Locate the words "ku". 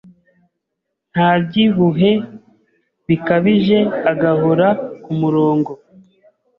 5.03-5.11